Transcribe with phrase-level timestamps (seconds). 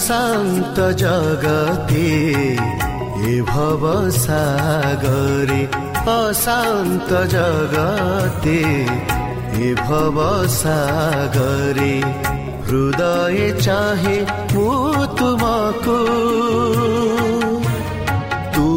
[0.00, 2.10] न्त जगति
[3.30, 4.28] एभवसागरे
[6.12, 8.60] असन्त जगते
[9.58, 11.96] ए भगरे
[12.68, 13.48] हृदये
[14.52, 15.98] तुमको
[18.54, 18.68] तु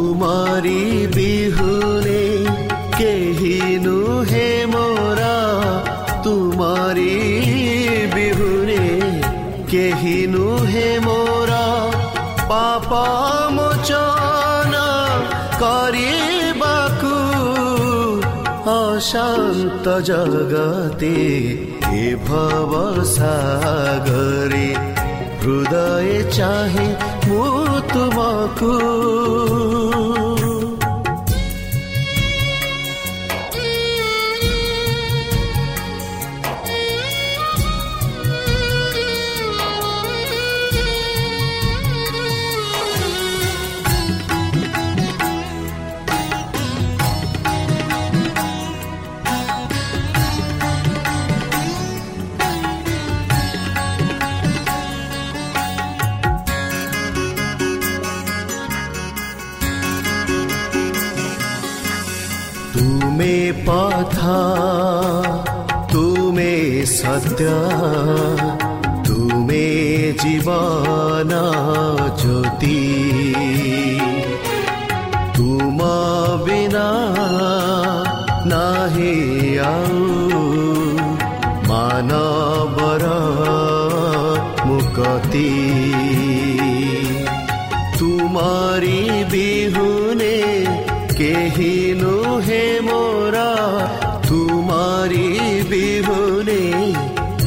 [12.92, 14.74] পাপমোচন
[15.62, 17.18] করিবাকু
[18.80, 21.18] অশান্ত জগতে
[22.02, 22.70] এ ভব
[23.16, 24.68] সাগরে
[25.42, 26.88] হৃদয়ে চাহে
[27.28, 27.42] মু
[27.92, 28.74] তুমকু।
[91.92, 92.34] मीनू
[92.80, 93.50] मोरा,
[94.28, 96.92] तुम्हारी के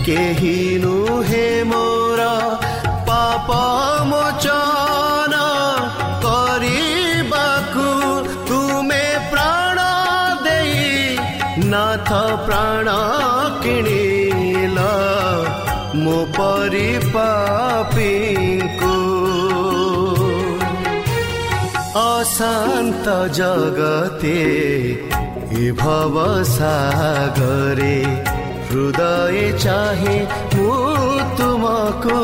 [0.04, 2.60] केहीनू है मोरा।
[3.10, 3.64] पापा
[4.04, 5.46] मोचाना,
[6.26, 7.90] करी बाकू,
[8.46, 9.90] तुम्हें प्राणा
[10.44, 11.18] दे
[11.66, 12.12] नाथ
[12.46, 12.98] प्राणा
[13.64, 14.92] किणीला।
[15.96, 17.15] मो परी
[22.38, 24.40] অশান্ত জগতে
[25.56, 26.16] এ ভব
[26.56, 28.00] সাগরে
[28.68, 30.18] হৃদয়ে চাহে
[30.54, 30.70] মু
[31.38, 32.20] তুমকু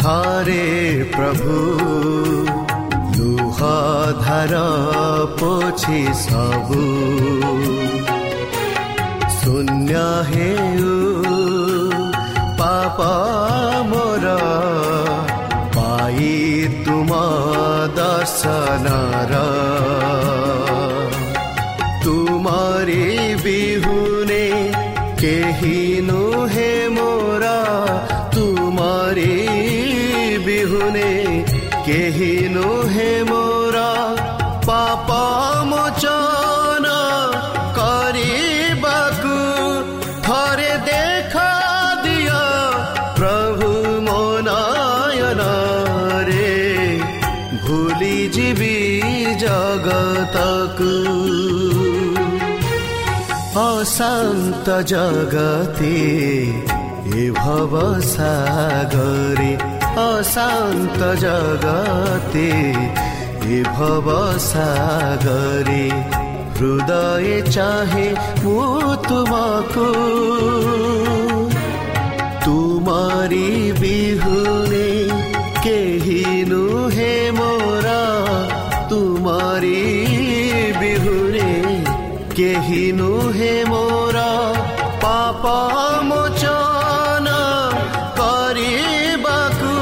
[0.00, 1.56] थरे प्रभु
[3.16, 3.58] दूह
[5.40, 6.84] पोछि सबु
[9.36, 10.50] सुन्या हे
[53.94, 55.96] অশান্ত জগতে,
[57.20, 57.72] এ ভব
[58.14, 59.52] সাগরে
[60.10, 62.50] অশান্ত জগতে,
[63.56, 64.06] এ ভব
[64.50, 65.84] সাগরে,
[66.56, 68.08] হৃদয়ে চাহে
[68.44, 68.56] মু
[69.08, 69.88] তোমাকু
[72.44, 73.50] তুমারি
[73.80, 74.90] বিহুনে
[75.64, 76.24] কেহি
[82.36, 84.20] କେହି ନୁହେ ମୋର
[85.02, 85.50] ପାପ
[86.08, 87.28] ମୋଚନ
[88.18, 89.74] କରିବାକୁ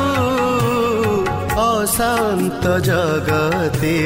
[1.67, 3.97] ଅଶାନ୍ତ ଜଗତେ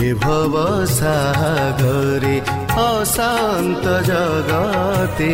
[0.00, 0.64] ଏ ଭବ
[0.98, 2.36] ସାଗରେ
[2.84, 5.32] ଅଶାନ୍ତ ଜଗତେ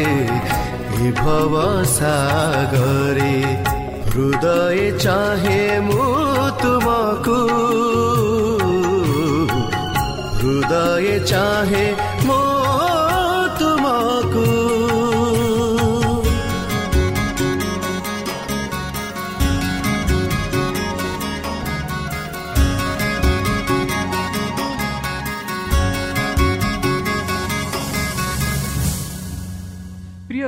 [1.02, 1.54] ଏ ଭବ
[1.98, 3.34] ସାଗରେ
[4.08, 6.08] ହୃଦୟ ଚାହେଁ ମୁଁ
[6.62, 7.38] ତୁମକୁ
[10.70, 11.86] हृदय चाहे
[12.22, 12.30] म
[13.58, 14.46] तुमको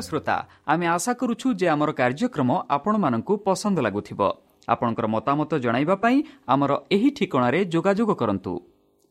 [0.03, 2.97] শ্রোতা আমি আশা করুছ যে আমার কার্যক্রম আপনার
[3.45, 4.21] পসন্দ লাগুব
[4.69, 5.53] আপনার মতামত
[6.03, 6.17] পাই
[6.47, 8.53] আমার এই ঠিকার যোগাযোগ করতু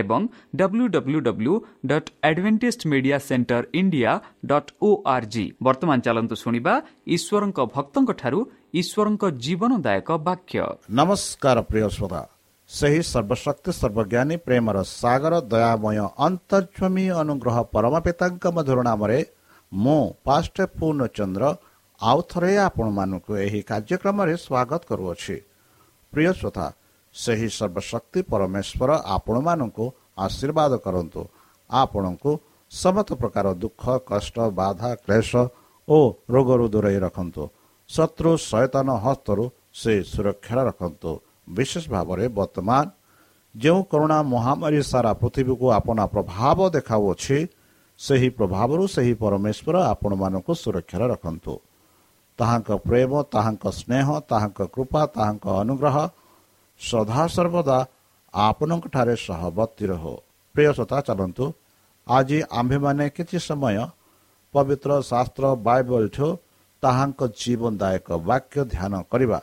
[0.00, 0.20] ଏବଂ
[0.60, 1.54] W W W
[1.90, 4.12] dot Adventist Media Centre India
[4.50, 6.74] dot O R G ବର୍ତ୍ତମାନ ଚାଲନ୍ତୁ ଶୁଣିବା
[7.16, 8.40] ଈଶ୍ୱରଙ୍କ ଭକ୍ତଙ୍କଠାରୁ
[8.80, 10.58] ଈଶ୍ୱରଙ୍କ ଜୀବନଦାୟକ ବାକ୍ୟ।
[10.98, 12.22] ନମସ୍କାର ପ୍ରିୟ ଶ୍ରୋତା।
[12.70, 19.18] ସେହି ସର୍ବଶକ୍ତି ସର୍ବଜ୍ଞାନୀ ପ୍ରେମର ସାଗର ଦୟାମୟ ଅନ୍ତର୍ଜମୀ ଅନୁଗ୍ରହ ପରମ ପିତାଙ୍କ ମଧୁର ନାମରେ
[19.72, 21.44] ମୁଁ ପାଷ୍ଟ ପୂର୍ଣ୍ଣଚନ୍ଦ୍ର
[22.00, 25.36] ଆଉ ଥରେ ଆପଣମାନଙ୍କୁ ଏହି କାର୍ଯ୍ୟକ୍ରମରେ ସ୍ୱାଗତ କରୁଅଛି।
[26.12, 26.66] ପ୍ରିୟ ଶ୍ରୋତା
[27.22, 29.84] ସେହି ସର୍ବଶକ୍ତି ପରମେଶ୍ୱର ଆପଣମାନଙ୍କୁ
[30.24, 31.22] ଆଶୀର୍ବାଦ କରନ୍ତୁ।
[31.70, 32.30] ଆପଣଙ୍କୁ
[32.72, 35.30] ସମସ୍ତ ପ୍ରକାର ଦୁଃଖ କଷ୍ଟ ବାଧା କ୍ଲେଶ
[35.88, 35.98] ଓ
[36.34, 37.42] ରୋଗରୁ ଦୂରେଇ ରଖନ୍ତୁ।
[37.90, 39.44] ଶତ୍ରୁ ସୟତାନ ହସ୍ତରୁ
[39.80, 41.10] ସେ ସୁରକ୍ଷା ରଖନ୍ତୁ।
[41.56, 42.84] ବିଶେଷ ଭାବରେ ବର୍ତ୍ତମାନ
[43.54, 47.38] ଯେଉଁ କରୋନା ମହାମାରୀ ସାରା ପୃଥିବୀକୁ ଆପଣା ପ୍ରଭାବ ଦେଖାଉଅଛି
[48.00, 51.54] ସେହି ପ୍ରଭାବରୁ ସେହି ପରମେଶ୍ୱର ଆପଣମାନଙ୍କୁ ସୁରକ୍ଷାରେ ରଖନ୍ତୁ।
[52.38, 55.96] ତାହାଙ୍କ ପ୍ରେମ ତାହାଙ୍କ ସ୍ନେହ ତାହାଙ୍କ କୃପା ତାହାଙ୍କ ଅନୁଗ୍ରହ
[56.80, 57.78] ସଦା ସର୍ବଦା
[58.34, 60.14] ଆପଣଙ୍କଠାରେ ସହବର୍ତ୍ତୀ ରହୁ।
[60.54, 61.44] ପ୍ରିୟସତା ଚାଲନ୍ତୁ।
[62.06, 63.78] ଆଜି ଆମ୍ଭେମାନେ କିଛି ସମୟ
[64.54, 66.28] ପବିତ୍ର ଶାସ୍ତ୍ର ବାଇବଲଠୁ
[66.82, 69.38] ତାହାଙ୍କ ଜୀବନଦାୟକ ବାକ୍ୟ ଧ୍ୟାନ କରିବା।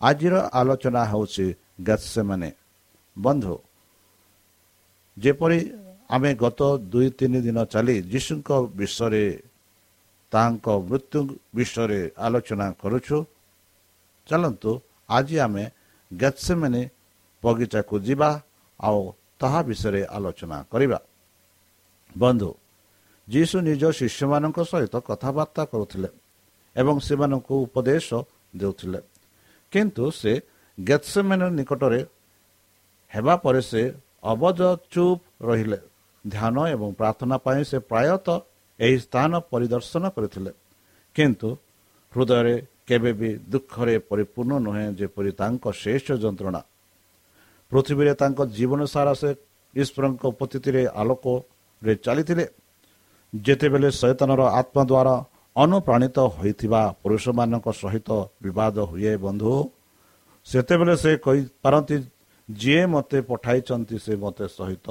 [0.00, 1.46] ଆଜିର ଆଲୋଚନା ହେଉଛି
[1.86, 2.50] ଗେତ୍ସେମାନେ।
[3.16, 3.54] ବନ୍ଧୁ
[5.16, 5.60] ଯେପରି
[6.10, 6.60] ଆମେ ଗତ
[6.92, 9.24] ଦୁଇ ତିନି ଦିନ ଚାଲି ଯୀଶୁଙ୍କ ବିଷୟରେ
[10.32, 11.20] ତାହାଙ୍କ ମୃତ୍ୟୁ
[11.54, 13.16] ବିଷୟରେ ଆଲୋଚନା କରୁଛୁ
[14.28, 14.70] ଚାଲନ୍ତୁ
[15.08, 15.64] ଆଜି ଆମେ
[16.12, 16.82] ଗେତ୍ସେମାନେ
[17.42, 18.30] ବଗିଚାକୁ ଯିବା
[18.80, 19.00] ଆଉ
[19.40, 20.98] ତାହା ବିଷୟରେ ଆଲୋଚନା କରିବା।
[22.18, 22.50] ବନ୍ଧୁ
[23.28, 26.08] ଯୀଶୁ ନିଜ ଶିଷ୍ୟମାନଙ୍କ ସହିତ କଥାବାର୍ତ୍ତା କରୁଥିଲେ
[26.76, 28.08] ଏବଂ ସେମାନଙ୍କୁ ଉପଦେଶ
[28.56, 29.00] ଦେଉଥିଲେ।
[29.72, 30.32] କିନ୍ତୁ ସେ
[30.78, 32.00] ଗେତ୍ସେମାନ ନିକଟରେ
[33.10, 33.82] ହେବା ପରେ ସେ
[34.22, 35.78] ଅବଜ ଚୁପ୍ ରହିଲେ।
[36.24, 38.38] ଧ୍ୟାନ ଏବଂ ପ୍ରାର୍ଥନା ପାଇଁ ସେ ପ୍ରାୟତଃ
[38.80, 40.52] ଏହି ସ୍ଥାନ ପରିଦର୍ଶନ କରିଥିଲେ।
[41.16, 41.48] କିନ୍ତୁ
[42.12, 42.54] ହୃଦୟରେ
[42.90, 46.60] କେବେ ବି ଦୁଃଖରେ ପରିପୂର୍ଣ୍ଣ ନୁହେଁ ଯେପରି ତାଙ୍କ ଶେଷ ଯନ୍ତ୍ରଣା।
[47.72, 49.30] ପୃଥିବୀରେ ତାଙ୍କ ଜୀବନ ସାରା ସେ
[49.74, 52.44] ଈଶ୍ୱରଙ୍କ ଉପସ୍ଥିତିରେ ଆଲୋକରେ ଚାଲିଥିଲେ।
[53.32, 55.14] ଯେତେବେଳେ ଶୈତାନର ଆତ୍ମା ଦ୍ୱାରା
[55.56, 58.08] ଅନୁପ୍ରାଣିତ ହୋଇଥିବା ପୁରୁଷମାନଙ୍କ ସହିତ
[58.44, 59.52] ବିବାଦ ହୁଏ ବନ୍ଧୁ
[60.46, 61.96] ସେତେବେଳେ ସେ କହିପାରନ୍ତି
[62.48, 64.86] ଯିଏ ମୋତେ ପଠାଇଛନ୍ତି ସେ ମୋତେ ସହିତ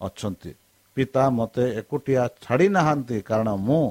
[0.00, 0.50] ଅଛନ୍ତି।
[0.96, 3.84] ପିତା ମୋତେ ଏକୁଟିଆ ଛାଡ଼ି ନାହାନ୍ତି କାରଣ ମୁଁ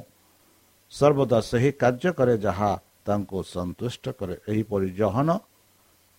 [0.92, 2.72] ସର୍ବଦା ସେହି କାର୍ଯ୍ୟ କରେ ଯାହା
[3.06, 5.28] ତାଙ୍କୁ ସନ୍ତୁଷ୍ଟ କରେ। ଏହିପରି ଜହନ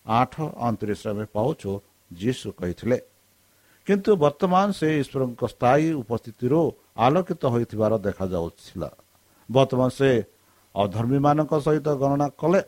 [0.06, 0.34] ଆଠ
[0.66, 1.70] ଅଣତିରିଶରେ ଆମେ ପାଉଛୁ
[2.10, 2.98] ଯୀଶୁ କହିଥିଲେ।
[3.86, 6.60] କିନ୍ତୁ ବର୍ତ୍ତମାନ ସେ ଈଶ୍ୱରଙ୍କ ସ୍ଥାୟୀ ଉପସ୍ଥିତିରୁ
[7.06, 8.90] ଆଲୋକିତ ହୋଇଥିବାର ଦେଖାଯାଉଥିଲା।
[9.48, 10.10] ବର୍ତ୍ତମାନ ସେ
[10.74, 12.62] ଅଧର୍ମୀମାନଙ୍କ ସହିତ ଗଣନା କଲେ।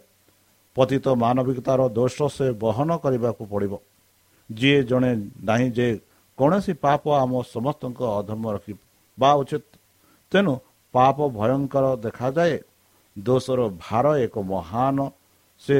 [0.76, 3.74] ପତିତ ମାନବିକତାର ଦୋଷ ସେ ବହନ କରିବାକୁ ପଡ଼ିବ।
[4.50, 5.10] ଯିଏ ଜଣେ
[5.48, 5.88] ନାହିଁ ଯେ
[6.38, 9.64] କୌଣସି ପାପ ଆମ ସମସ୍ତଙ୍କ ଅଧର୍ମ ରଖିବା ଉଚିତ।
[10.32, 10.52] ତେଣୁ
[10.94, 12.56] ପାପ ଭୟଙ୍କର ଦେଖାଯାଏ।
[13.26, 14.98] ଦୋଷର ଭାର ଏକ ମହାନ
[15.62, 15.76] ସେ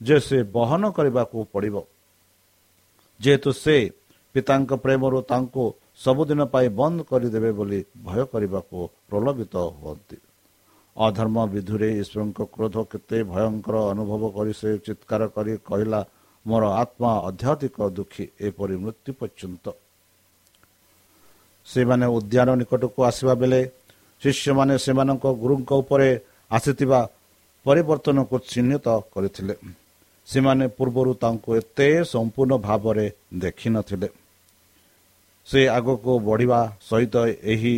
[0.00, 1.76] ଯେ ସେ ବହନ କରିବାକୁ ପଡ଼ିବ।
[3.20, 3.76] ଯେହେତୁ ସେ
[4.34, 5.64] ପିତାଙ୍କ ପ୍ରେମରୁ ତାଙ୍କୁ
[6.04, 8.76] ସବୁଦିନ ପାଇଁ ବନ୍ଦ କରିଦେବେ ବୋଲି ଭୟ କରିବାକୁ
[9.08, 10.18] ପ୍ରଲୋଭିତ ହୁଅନ୍ତି।
[10.96, 16.00] ଅଧର୍ମ ବିଧୁରେ ଈଶ୍ୱରଙ୍କ କ୍ରୋଧ କେତେ ଭୟଙ୍କର ଅନୁଭବ କରି ସେ ଚିତ୍କାର କରି କହିଲା
[16.46, 19.66] ମୋର ଆତ୍ମା ଅଧ୍ୟାତ୍ମିକ ଦୁଃଖୀ ଏପରି ମୃତ୍ୟୁ ପର୍ଯ୍ୟନ୍ତ।
[21.66, 23.60] ସେମାନେ ଉଦ୍ୟାନ ନିକଟକୁ ଆସିବା ବେଳେ
[24.22, 26.08] ଶିଷ୍ୟମାନେ ସେମାନଙ୍କ ଗୁରୁଙ୍କ ଉପରେ
[26.52, 27.00] ଆସିଥିବା
[27.66, 29.54] ପରିବର୍ତ୍ତନକୁ ଚିହ୍ନିତ କରିଥିଲେ।
[30.28, 33.06] ସେମାନେ ପୂର୍ବରୁ ତାଙ୍କୁ ଏତେ ସମ୍ପୂର୍ଣ୍ଣ ଭାବରେ
[33.42, 34.08] ଦେଖିନଥିଲେ।
[35.48, 37.14] ସେ ଆଗକୁ ବଢ଼ିବା ସହିତ
[37.52, 37.76] ଏହି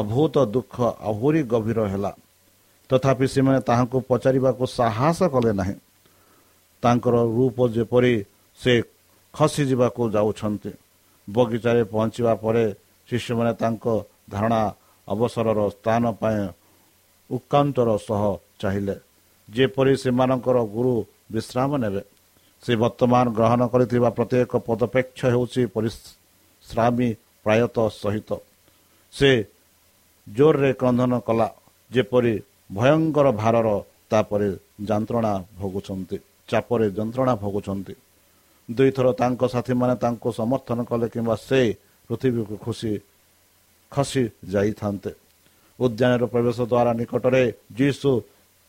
[0.00, 0.74] ଅଭୂତ ଦୁଃଖ
[1.10, 2.12] ଆହୁରି ଗଭୀର ହେଲା।
[2.90, 5.76] ତଥାପି ସେମାନେ ତାହାଙ୍କୁ ପଚାରିବାକୁ ସାହସ କଲେ ନାହିଁ।
[6.82, 8.14] ତାଙ୍କର ରୂପ ଯେପରି
[8.60, 8.72] ସେ
[9.34, 10.72] ଖସିଯିବାକୁ ଯାଉଛନ୍ତି
[11.28, 12.64] ବଗିଚାରେ ପହଞ୍ଚିବା ପରେ
[13.08, 13.84] ଶିଶୁମାନେ ତାଙ୍କ
[14.30, 14.60] ଧାରଣା
[15.08, 16.40] ଅବସରର ସ୍ଥାନ ପାଇଁ
[17.30, 18.22] ଉତ୍କାନ୍ତର ସହ
[18.60, 18.96] ଚାହିଁଲେ।
[19.48, 20.94] ଯେପରି ସେମାନଙ୍କର ଗୁରୁ
[21.34, 22.02] ବିଶ୍ରାମ ନେବେ
[22.62, 27.08] ସେ ବର୍ତ୍ତମାନ ଗ୍ରହଣ କରିଥିବା ପ୍ରତ୍ୟେକ ପଦପେକ୍ଷ ହେଉଛି ପରିଶ୍ରାମୀ
[27.44, 28.30] ପ୍ରାୟତଃ ସହିତ।
[29.14, 29.30] ସେ
[30.26, 31.48] ଜୋରରେ କ୍ରନ୍ଧନ କଲା
[31.90, 32.34] ଯେପରି
[32.78, 33.68] ଭୟଙ୍କର ଭାରର
[34.10, 34.48] ତାପରେ
[34.88, 36.16] ଯନ୍ତ୍ରଣା ଭୋଗୁଛନ୍ତି
[36.50, 37.94] ଚାପରେ ଯନ୍ତ୍ରଣା ଭୋଗୁଛନ୍ତି।
[38.68, 41.60] ଦୁଇଥର ତାଙ୍କ ସାଥୀମାନେ ତାଙ୍କୁ ସମର୍ଥନ କଲେ କିମ୍ବା ସେ
[42.10, 42.92] ପୃଥିବୀକୁ ଖୁସି
[43.92, 45.10] ଖସି ଯାଇଥାନ୍ତେ।
[45.80, 47.42] ଉଦ୍ୟାନର ପ୍ରବେଶ ଦ୍ୱାରା ନିକଟରେ
[47.78, 48.10] ଯୀଶୁ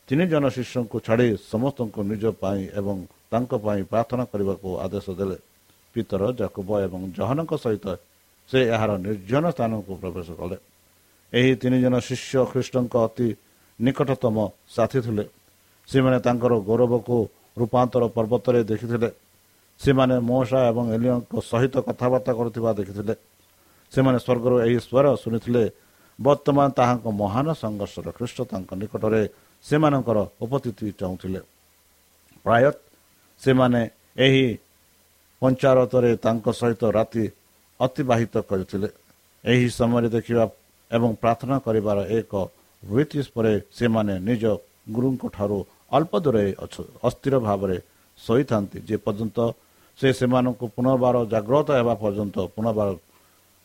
[0.07, 2.97] ତିନି ଜଣ ଶିଷ୍ୟଙ୍କୁ ଛାଡ଼ି ସମସ୍ତଙ୍କୁ ନିଜ ପାଇଁ ଏବଂ
[3.31, 5.37] ତାଙ୍କ ପାଇଁ ପ୍ରାର୍ଥନା କରିବାକୁ ଆଦେଶ ଦେଲେ।
[5.93, 7.85] ପିତର ଜାକୁବ ଏବଂ ଜହନଙ୍କ ସହିତ
[8.49, 10.57] ସେ ଏହାର ନିର୍ଜନ ସ୍ଥାନକୁ ପ୍ରବେଶ କଲେ।
[11.33, 13.27] ଏହି ତିନି ଜଣ ଶିଷ୍ୟ ଖ୍ରୀଷ୍ଟଙ୍କ ଅତି
[13.79, 14.37] ନିକଟତମ
[14.75, 15.25] ସାଥୀ ଥିଲେ।
[15.89, 17.17] ସେମାନେ ତାଙ୍କର ଗୌରବକୁ
[17.59, 19.09] ରୂପାନ୍ତର ପର୍ବତରେ ଦେଖିଥିଲେ।
[19.79, 23.13] ସେମାନେ ମୌସା ଏବଂ ଏଲିଓଙ୍କ ସହିତ କଥାବାର୍ତ୍ତା କରୁଥିବା ଦେଖିଥିଲେ।
[23.93, 25.63] ସେମାନେ ସ୍ୱର୍ଗରୁ ଏହି ସ୍ୱର ଶୁଣିଥିଲେ
[26.19, 29.21] ବର୍ତ୍ତମାନ ତାହାଙ୍କ ମହାନ ସଂଘର୍ଷର ଖ୍ରୀଷ୍ଟ ତାଙ୍କ ନିକଟରେ
[29.65, 31.39] ସେମାନଙ୍କର ଉପସ୍ଥିତି ଚାହୁଁଥିଲେ।
[32.45, 32.65] ପ୍ରାୟ
[33.41, 33.81] ସେମାନେ
[34.25, 34.45] ଏହି
[35.41, 37.23] ପଞ୍ଚାରତରେ ତାଙ୍କ ସହିତ ରାତି
[37.79, 38.89] ଅତିବାହିତ କରିଥିଲେ।
[39.43, 40.43] ଏହି ସମୟରେ ଦେଖିବା
[40.91, 42.31] ଏବଂ ପ୍ରାର୍ଥନା କରିବାର ଏକ
[42.83, 44.43] ବ୍ରିଟିଶ ପରେ ସେମାନେ ନିଜ
[44.95, 45.57] ଗୁରୁଙ୍କ ଠାରୁ
[45.97, 46.45] ଅଳ୍ପ ଦୂରରେ
[47.07, 47.77] ଅସ୍ଥିର ଭାବରେ
[48.19, 49.37] ଶୋଇଥାନ୍ତି। ଯେ ପର୍ଯ୍ୟନ୍ତ
[49.99, 52.89] ସେ ସେମାନଙ୍କୁ ପୁନର୍ବାର ଜାଗ୍ରତ ହେବା ପର୍ଯ୍ୟନ୍ତ ପୁନର୍ବାର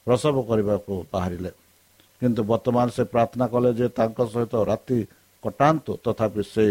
[0.06, 1.50] ପ୍ରସବ କରିବାକୁ ବାହାରିଲେ।
[2.22, 4.98] କିନ୍ତୁ ବର୍ତ୍ତମାନ ସେ ପ୍ରାର୍ଥନା କଲେ ଯେ ତାଙ୍କ ସହିତ ରାତି
[5.42, 6.66] କଟାନ୍ତୁ ତଥାପି ସେ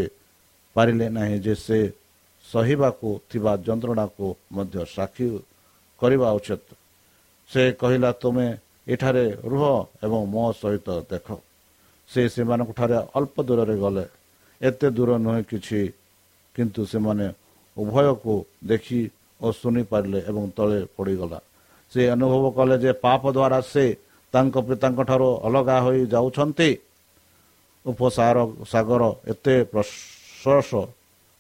[0.76, 1.80] ପାରିଲେ ନାହିଁ ଯେ ସେ
[2.52, 5.28] ସହିବାକୁ ଥିବା ଯନ୍ତ୍ରଣାକୁ ମଧ୍ୟ ସାକ୍ଷୀ
[6.00, 6.68] କରିବା ଉଚିତ
[7.50, 8.48] ସେ କହିଲା ତୁମେ
[8.88, 9.64] ଏଠାରେ ରୁହ
[10.04, 11.28] ଏବଂ ମୋ ସହିତ ଦେଖ।
[12.10, 14.06] ସେ ସେମାନଙ୍କ ଠାରେ ଅଳ୍ପ ଦୂରରେ ଗଲେ।
[14.62, 15.82] ଏତେ ଦୂର ନୁହେଁ କିଛି।
[16.56, 17.28] କିନ୍ତୁ ସେମାନେ
[17.78, 18.36] ଉଭୟକୁ
[18.68, 19.02] ଦେଖି
[19.42, 21.40] ଓ ଶୁଣିପାରିଲେ ଏବଂ ତଳେ ପଡ଼ିଗଲା।
[21.92, 23.86] ସେ ଅନୁଭବ କଲେ ଯେ ପାପ ଦ୍ୱାରା ସେ
[24.34, 26.70] ତାଙ୍କ ପିତାଙ୍କ ଠାରୁ ଅଲଗା ହୋଇ ଯାଉଛନ୍ତି।
[27.86, 28.38] ଉପସାର
[28.72, 30.72] ସାଗର ଏତେ ପ୍ରଶସ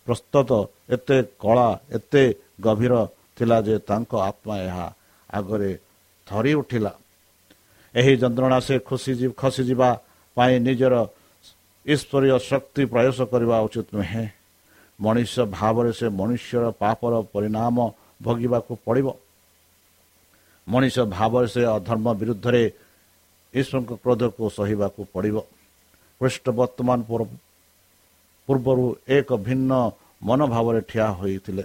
[0.07, 0.51] ପ୍ରସ୍ତୁତ
[0.95, 2.23] ଏତେ କଳା ଏତେ
[2.65, 2.93] ଗଭୀର
[3.37, 4.87] ଥିଲା ଯେ ତାଙ୍କ ଆତ୍ମା ଏହା
[5.29, 5.71] ଆଗରେ
[6.27, 6.93] ଥରି ଉଠିଲା।
[7.95, 9.89] ଏହି ଯନ୍ତ୍ରଣା ସେ ଖୁସି ଖସିଯିବା
[10.37, 10.95] ପାଇଁ ନିଜର
[11.85, 14.25] ଈଶ୍ୱରୀୟ ଶକ୍ତି ପ୍ରୟାସ କରିବା ଉଚିତ ନୁହେଁ।
[14.99, 17.77] ମଣିଷ ଭାବରେ ସେ ମନୁଷ୍ୟର ପାପର ପରିଣାମ
[18.25, 19.07] ଭୋଗିବାକୁ ପଡ଼ିବ।
[20.67, 22.63] ମଣିଷ ଭାବରେ ସେ ଅଧର୍ମ ବିରୁଦ୍ଧରେ
[23.53, 25.37] ଈଶ୍ୱରଙ୍କ କ୍ରୋଧକୁ ସହିବାକୁ ପଡ଼ିବ।
[26.21, 26.99] ଖ୍ରୀଷ୍ଟ ବର୍ତ୍ତମାନ
[28.47, 28.85] ପୂର୍ବରୁ
[29.17, 29.71] ଏକ ଭିନ୍ନ
[30.27, 31.63] ମନୋଭାବରେ ଠିଆ ହୋଇଥିଲେ।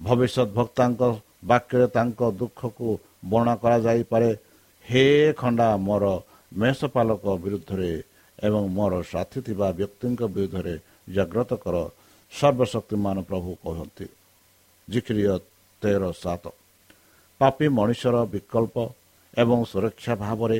[0.00, 1.02] ଭବିଷ୍ୟତ ଭକ୍ତାଙ୍କ
[1.50, 2.88] ବାକ୍ୟରେ ତାଙ୍କ ଦୁଃଖକୁ
[3.30, 4.30] ବର୍ଣ୍ଣନା କରାଯାଇପାରେ
[4.84, 5.04] ହେ
[5.40, 6.04] ଖଣ୍ଡା ମୋର
[6.60, 7.90] ମେଷପାଲକ ବିରୁଦ୍ଧରେ
[8.38, 10.74] ଏବଂ ମୋର ସାଥୀ ଥିବା ବ୍ୟକ୍ତିଙ୍କ ବିରୁଦ୍ଧରେ
[11.14, 11.76] ଜାଗ୍ରତ କର
[12.32, 14.06] ସର୍ବଶକ୍ତିମାନ ପ୍ରଭୁ କହନ୍ତି।
[14.88, 15.24] ଜିକ୍ରିୟ
[15.82, 16.44] ତେର ସାତ।
[17.40, 18.76] ପାପି ମଣିଷର ବିକଳ୍ପ
[19.42, 20.58] ଏବଂ ସୁରକ୍ଷା ଭାବରେ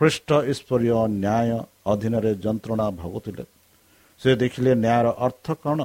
[0.00, 0.92] ଖ୍ରୀଷ୍ଟ ଈଶ୍ୱରୀୟ
[1.24, 1.48] ନ୍ୟାୟ
[1.92, 3.44] ଅଧୀନରେ ଯନ୍ତ୍ରଣା ଭୋଗୁଥିଲେ।
[4.20, 5.78] ସେ ଦେଖିଲେ ନ୍ୟାୟର ଅର୍ଥ କ'ଣ?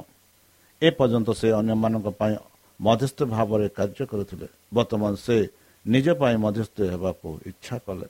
[0.82, 2.36] ଏପର୍ଯ୍ୟନ୍ତ ସେ ଅନ୍ୟମାନଙ୍କ ପାଇଁ
[2.80, 5.38] ମଧ୍ୟସ୍ଥ ଭାବରେ କାର୍ଯ୍ୟ କରୁଥିଲେ। ବର୍ତ୍ତମାନ ସେ
[5.86, 8.08] ନିଜ ପାଇଁ ମଧ୍ୟସ୍ଥ ହେବାକୁ ଇଚ୍ଛା କଲେ।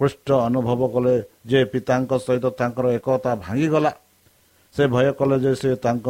[0.00, 1.14] ପୃଷ୍ଠ ଅନୁଭବ କଲେ
[1.50, 3.92] ଯେ ପିତାଙ୍କ ସହିତ ତାଙ୍କର ଏକତା ଭାଙ୍ଗିଗଲା।
[4.74, 6.06] ସେ ଭୟ କଲେ ଯେ ସେ ତାଙ୍କ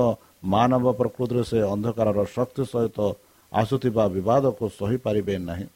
[0.54, 2.98] ମାନବ ପ୍ରକୃତିରେ ସେ ଅନ୍ଧକାରର ଶକ୍ତି ସହିତ
[3.54, 5.66] ଆସୁଥିବା ବିବାଦକୁ ସହିପାରିବେ ନାହିଁ।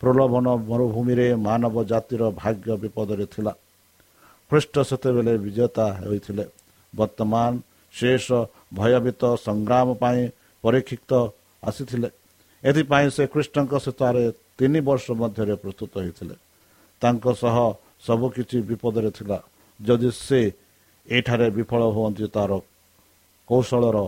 [0.00, 3.52] ପ୍ରଲୋଭନ ମରୁଭୂମିରେ ମାନବ ଜାତିର ଭାଗ୍ୟ ବିପଦରେ ଥିଲା।
[4.50, 6.44] ଖ୍ରୀଷ୍ଟ ସେତେବେଳେ ବିଜେତା ହୋଇଥିଲେ।
[6.96, 7.50] ବର୍ତ୍ତମାନ
[7.94, 8.26] ଶେଷ
[8.74, 10.20] ଭୟଭୀତ ସଂଗ୍ରାମ ପାଇଁ
[10.64, 11.12] ପରୀକ୍ଷିତ
[11.64, 12.08] ଆସିଥିଲେ।
[12.64, 14.24] ଏଥିପାଇଁ ସେ ଖ୍ରୀଷ୍ଟଙ୍କ ସୀତାରେ
[14.58, 16.34] ତିନି ବର୍ଷ ମଧ୍ୟରେ ପ୍ରସ୍ତୁତ ହୋଇଥିଲେ।
[17.02, 17.56] ତାଙ୍କ ସହ
[18.06, 19.38] ସବୁକିଛି ବିପଦରେ ଥିଲା।
[19.80, 20.40] ଯଦି ସେ
[21.08, 22.50] ଏଠାରେ ବିଫଳ ହୁଅନ୍ତି ତାର
[23.48, 23.98] କୌଶଳର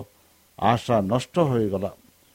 [0.59, 1.91] ଆଶା ନଷ୍ଟ ହୋଇଗଲା।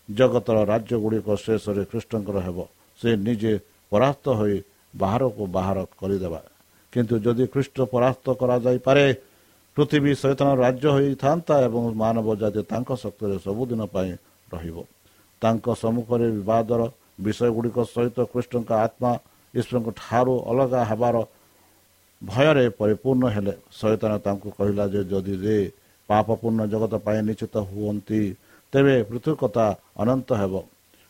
[0.09, 2.57] ଜଗତର ରାଜ୍ୟ ଗୁଡ଼ିକ ଶେଷରେ ଖ୍ରୀଷ୍ଟଙ୍କର ହେବ।
[2.99, 3.53] ସେ ନିଜେ
[3.91, 4.57] ପରାସ୍ତ ହୋଇ
[4.93, 6.41] ବାହାରକୁ ବାହାର କରିଦେବା।
[6.93, 9.05] କିନ୍ତୁ ଯଦି ଖ୍ରୀଷ୍ଟ ପରାସ୍ତ କରାଯାଇପାରେ
[9.77, 14.11] ପୃଥିବୀ ସୈତନ ରାଜ୍ୟ ହୋଇଥାନ୍ତା ଏବଂ ମାନବ ଜାତି ତାଙ୍କ ଶକ୍ତିରେ ସବୁଦିନ ପାଇଁ
[14.53, 14.77] ରହିବ।
[15.41, 16.81] ତାଙ୍କ ସମ୍ମୁଖରେ ବିବାଦର
[17.25, 19.11] ବିଷୟ ଗୁଡ଼ିକ ସହିତ କୃଷ୍ଣଙ୍କ ଆତ୍ମା
[19.53, 21.15] ଈଶ୍ୱରଙ୍କ ଠାରୁ ଅଲଗା ହେବାର
[22.21, 25.57] ଭୟରେ ପରିପୂର୍ଣ୍ଣ ହେଲେ ସୈତନ ତାଙ୍କୁ କହିଲା ଯେ ଯଦି ଯେ
[26.09, 28.21] ପାପପୂର୍ଣ୍ଣ ଜଗତ ପାଇଁ ନିଶ୍ଚିତ ହୁଅନ୍ତି
[28.75, 29.65] ତେବେ ପୃଥକତା
[30.03, 30.53] ଅନନ୍ତ ହେବ।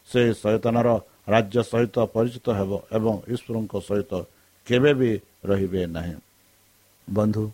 [0.10, 0.90] ସେ ସୈତନର
[1.34, 4.12] ରାଜ୍ୟ ସହିତ ପରିଚିତ ହେବ ଏବଂ ଈଶ୍ୱରଙ୍କ ସହିତ
[4.68, 5.12] କେବେ ବି
[5.50, 6.16] ରହିବେ ନାହିଁ।
[7.08, 7.46] ବନ୍ଧୁ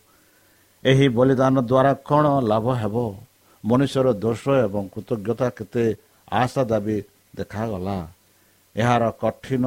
[0.84, 2.96] ଏହି ବଳିଦାନ ଦ୍ୱାରା କ'ଣ ଲାଭ ହେବ?
[3.64, 5.86] ମନୁଷ୍ୟର ଦୋଷ ଏବଂ କୃତଜ୍ଞତା କେତେ
[6.32, 6.98] ଆଶା ଦାବି
[7.36, 7.98] ଦେଖାଗଲା।
[8.76, 9.66] ଏହାର କଠିନ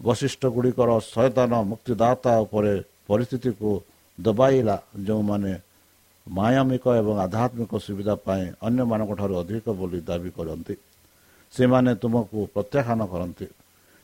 [0.00, 2.74] ବୈଶିଷ୍ଟ୍ୟ ଗୁଡ଼ିକର ସୈତାନ ମୁକ୍ତିଦାତା ଉପରେ
[3.08, 3.70] ପରିସ୍ଥିତିକୁ
[4.18, 4.76] ଦବାଇଲା
[5.06, 5.52] ଯେଉଁମାନେ
[6.28, 10.74] ମାୟାମିକ ଏବଂ ଆଧ୍ୟାତ୍ମିକ ସୁବିଧା ପାଇଁ ଅନ୍ୟମାନଙ୍କ ଠାରୁ ଅଧିକ ବୋଲି ଦାବି କରନ୍ତି।
[11.54, 13.46] ସେମାନେ ତୁମକୁ ପ୍ରତ୍ୟାଖ୍ୟାନ କରନ୍ତି।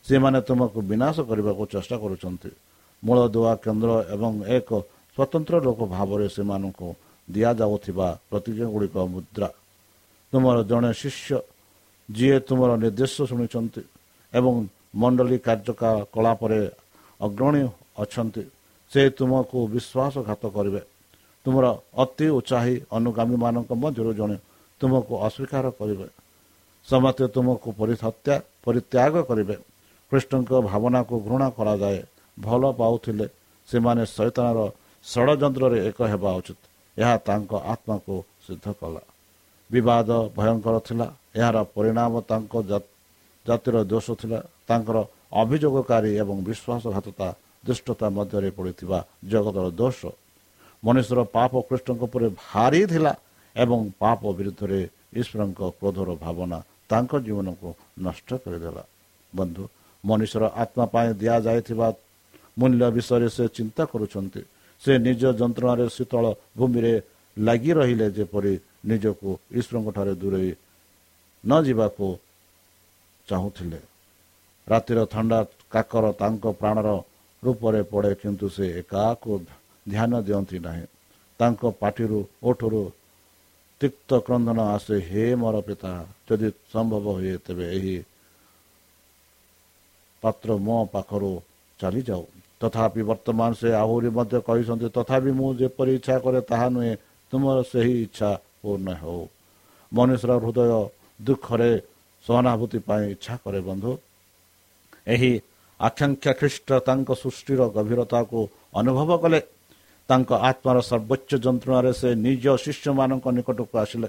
[0.07, 2.51] ସେମାନେ ତୁମକୁ ବିନାଶ କରିବାକୁ ଚେଷ୍ଟା କରୁଛନ୍ତି।
[3.03, 4.71] ମୂଳଦୁଆ କେନ୍ଦ୍ର ଏବଂ ଏକ
[5.17, 6.89] ସ୍ୱତନ୍ତ୍ର ଲୋକ ଭାବରେ ସେମାନଙ୍କୁ
[7.29, 9.49] ଦିଆଯାଉଥିବା ପ୍ରତିଜ୍ଞା ଗୁଡ଼ିକ ମୁଦ୍ରା।
[10.33, 11.39] ତୁମର ଜଣେ ଶିଷ୍ୟ
[12.09, 13.83] ଯିଏ ତୁମର ନିର୍ଦ୍ଦେଶ ଶୁଣିଛନ୍ତି
[14.35, 14.55] ଏବଂ
[15.01, 16.61] ମଣ୍ଡଳୀ କାର୍ଯ୍ୟକଳାପରେ
[17.21, 17.63] ଅଗ୍ରଣୀ
[18.03, 18.43] ଅଛନ୍ତି
[18.93, 20.81] ସେ ତୁମକୁ ବିଶ୍ୱାସଘାତ କରିବେ।
[21.45, 21.67] ତୁମର
[22.03, 24.37] ଅତି ଉତ୍ସାହୀ ଅନୁଗାମୀମାନଙ୍କ ମଧ୍ୟରୁ ଜଣେ
[24.81, 26.07] ତୁମକୁ ଅସ୍ୱୀକାର କରିବେ।
[26.89, 28.35] ସମସ୍ତେ ତୁମକୁ ପରିହତ୍ୟା
[28.65, 29.57] ପରିତ୍ୟାଗ କରିବେ।
[30.13, 32.01] କୃଷ୍ଣଙ୍କ ଭାବନାକୁ ଘୃଣା କରାଯାଏ
[32.39, 33.27] ଭଲ ପାଉଥିଲେ
[33.69, 34.59] ସେମାନେ ଶୈତାନର
[35.05, 36.61] ଷଡ଼ଯନ୍ତ୍ରରେ ଏକ ହେବା ଉଚିତ।
[36.97, 39.03] ଏହା ତାଙ୍କ ଆତ୍ମାକୁ ସିଦ୍ଧ କଲା।
[39.71, 41.07] ବିବାଦ ଭୟଙ୍କର ଥିଲା
[41.41, 42.53] ଏହାର ପରିଣାମ ତାଙ୍କ
[43.47, 44.97] ଜାତିର ଦୋଷ ଥିଲା ତାଙ୍କର
[45.43, 47.29] ଅଭିଯୋଗକାରୀ ଏବଂ ବିଶ୍ୱାସଘାତତା
[47.67, 48.99] ଦୁଷ୍ଟତା ମଧ୍ୟରେ ପଡ଼ିଥିବା
[49.31, 50.01] ଜଗତର ଦୋଷ
[50.85, 53.13] ମନୁଷ୍ୟର ପାପ କୃଷ୍ଣଙ୍କ ଉପରେ ଭାରି ଥିଲା
[53.57, 54.81] ଏବଂ ପାପ ବିରୁଦ୍ଧରେ
[55.21, 56.59] ଈଶ୍ୱରଙ୍କ କ୍ରୋଧର ଭାବନା
[56.91, 57.69] ତାଙ୍କ ଜୀବନକୁ
[58.07, 58.83] ନଷ୍ଟ କରିଦେଲା।
[59.33, 59.63] ବନ୍ଧୁ
[60.05, 61.89] ମନୁଷ୍ୟର ଆତ୍ମା ପାଇଁ ଦିଆଯାଇଥିବା
[62.61, 64.43] ମୂଲ୍ୟ ବିଷୟରେ ସେ ଚିନ୍ତା କରୁଛନ୍ତି।
[64.83, 66.25] ସେ ନିଜ ଯନ୍ତ୍ରଣାରେ ଶୀତଳ
[66.59, 66.95] ଭୂମିରେ
[67.37, 68.55] ଲାଗି ରହିଲେ ଯେପରି
[68.91, 70.51] ନିଜକୁ ଈଶ୍ୱରଙ୍କ ଠାରେ ଦୂରେଇ
[71.45, 72.07] ନ ଯିବାକୁ
[73.29, 73.81] ଚାହୁଁଥିଲେ।
[74.69, 75.39] ରାତିର ଥଣ୍ଡା
[75.73, 76.89] କାକର ତାଙ୍କ ପ୍ରାଣର
[77.43, 79.33] ରୂପରେ ପଡ଼େ କିନ୍ତୁ ସେ ଏକାକୁ
[79.87, 80.85] ଧ୍ୟାନ ଦିଅନ୍ତି ନାହିଁ।
[81.41, 82.83] ତାଙ୍କ ପାଟିରୁ ଓଠରୁ
[83.81, 85.93] ତିକ୍ତ କ୍ରନ୍ଦନ ଆସେ ହେ ମୋର ପିତା
[86.27, 87.97] ଯଦି ସମ୍ଭବ ହୁଏ ତେବେ ଏହି
[90.23, 91.33] ପାତ୍ର ମୋ ପାଖରୁ
[91.81, 92.25] ଚାଲିଯାଉ।
[92.61, 96.93] ତଥାପି ବର୍ତ୍ତମାନ ସେ ଆହୁରି ମଧ୍ୟ କହିଛନ୍ତି ତଥାପି ମୁଁ ଯେପରି ଇଚ୍ଛା କରେ ତାହା ନୁହେଁ
[97.33, 98.31] ତୁମର ସେହି ଇଚ୍ଛା
[98.63, 99.23] ପୂର୍ଣ୍ଣ ହେଉ।
[99.93, 100.73] ମନୁଷ୍ୟର ହୃଦୟ
[101.21, 101.71] ଦୁଃଖରେ
[102.25, 103.93] ସହାନୁଭୂତି ପାଇଁ ଇଚ୍ଛା କରେ ବନ୍ଧୁ।
[105.13, 105.33] ଏହି
[105.81, 108.41] ଆକାଂକ୍ଷା ଖ୍ରୀଷ୍ଟ ତାଙ୍କ ସୃଷ୍ଟିର ଗଭୀରତାକୁ
[108.81, 109.41] ଅନୁଭବ କଲେ।
[110.09, 114.09] ତାଙ୍କ ଆତ୍ମାର ସର୍ବୋଚ୍ଚ ଯନ୍ତ୍ରଣାରେ ସେ ନିଜ ଶିଷ୍ୟମାନଙ୍କ ନିକଟକୁ ଆସିଲେ।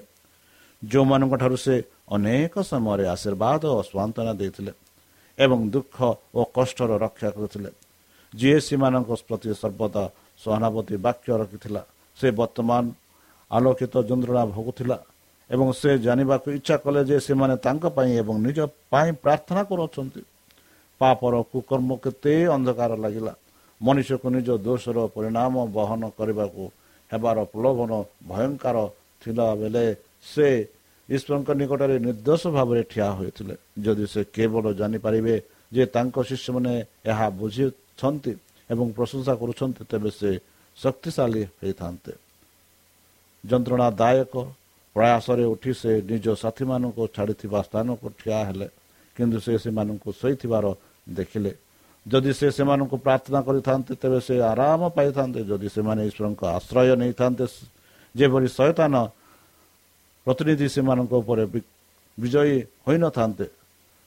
[0.81, 1.75] ଯେଉଁମାନଙ୍କ ଠାରୁ ସେ
[2.15, 4.71] ଅନେକ ସମୟରେ ଆଶୀର୍ବାଦ ଓ ସ୍ୱାନ୍ତନା ଦେଇଥିଲେ
[5.37, 5.95] ଏବଂ ଦୁଃଖ
[6.37, 7.69] ଓ କଷ୍ଟର ରକ୍ଷା କରିଥିଲେ।
[8.33, 10.03] ଯିଏ ସେମାନଙ୍କ ପ୍ରତି ସର୍ବଦା
[10.43, 11.81] ସହାନୁଭୂତି ବାକ୍ୟ ରଖିଥିଲା।
[12.17, 12.83] ସେ ବର୍ତ୍ତମାନ
[13.51, 14.97] ଆଲୋକିତ ଯନ୍ତ୍ରଣା ଭୋଗୁଥିଲା
[15.49, 18.59] ଏବଂ ସେ ଜାଣିବାକୁ ଇଚ୍ଛା କଲେ ଯେ ସେମାନେ ତାଙ୍କ ପାଇଁ ଏବଂ ନିଜ
[18.91, 20.21] ପାଇଁ ପ୍ରାର୍ଥନା କରୁଅଛନ୍ତି।
[21.01, 23.33] ପାପର କୁକର୍ମ କେତେ ଅନ୍ଧକାର ଲାଗିଲା।
[23.85, 26.63] ମନୁଷ୍ୟକୁ ନିଜ ଦୋଷର ପରିଣାମ ବହନ କରିବାକୁ
[27.11, 27.91] ହେବାର ପ୍ରଲୋଭନ
[28.29, 28.77] ଭୟଙ୍କର
[29.21, 29.85] ଥିଲା ବେଳେ
[30.31, 30.47] ସେ
[31.09, 35.35] ଈଶ୍ୱରଙ୍କ ନିକଟରେ ନିର୍ଦ୍ଦୋଷ ଭାବରେ ଠିଆ ହୋଇଥିଲେ। ଯଦି ସେ କେବଳ ଜାଣିପାରିବେ
[35.75, 36.73] ଯେ ତାଙ୍କ ଶିଷ୍ୟମାନେ
[37.11, 38.31] ଏହା ବୁଝିଛନ୍ତି
[38.69, 40.29] ଏବଂ ପ୍ରଶଂସା କରୁଛନ୍ତି ତେବେ ସେ
[40.77, 42.11] ଶକ୍ତିଶାଳୀ ହୋଇଥାନ୍ତେ।
[43.43, 44.33] ଯନ୍ତ୍ରଣାଦାୟକ
[44.95, 48.67] ପ୍ରୟାସରେ ଉଠି ସେ ନିଜ ସାଥୀମାନଙ୍କୁ ଛାଡ଼ିଥିବା ସ୍ଥାନକୁ ଠିଆ ହେଲେ
[49.15, 50.65] କିନ୍ତୁ ସେ ସେମାନଙ୍କୁ ଶୋଇଥିବାର
[51.17, 51.51] ଦେଖିଲେ।
[52.05, 57.45] ଯଦି ସେ ସେମାନଙ୍କୁ ପ୍ରାର୍ଥନା କରିଥାନ୍ତେ ତେବେ ସେ ଆରାମ ପାଇଥାନ୍ତେ। ଯଦି ସେମାନେ ଈଶ୍ୱରଙ୍କ ଆଶ୍ରୟ ନେଇଥାନ୍ତେ
[58.15, 58.93] ଯେପରି ଶୟତାନ
[60.25, 61.43] ପ୍ରତିନିଧି ସେମାନଙ୍କ ଉପରେ
[62.17, 63.45] ବିଜୟୀ ହୋଇନଥାନ୍ତେ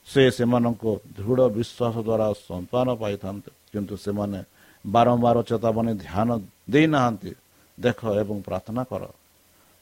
[0.07, 4.39] ସେ ସେମାନଙ୍କୁ ଦୃଢ଼ ବିଶ୍ୱାସ ଦ୍ୱାରା ସନ୍ତାନ ପାଇଥାନ୍ତେ। କିନ୍ତୁ ସେମାନେ
[4.85, 6.29] ବାରମ୍ବାର ଚେତାବନୀ ଧ୍ୟାନ
[6.73, 7.31] ଦେଇନାହାନ୍ତି।
[7.77, 9.03] ଦେଖ ଏବଂ ପ୍ରାର୍ଥନା କର।